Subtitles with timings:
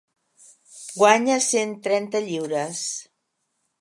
[1.01, 2.85] Guanya cent trenta lliures.